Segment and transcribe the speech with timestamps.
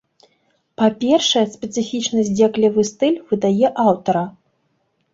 [0.81, 4.29] Па-першае, спецыфічны здзеклівы стыль выдае аўтара.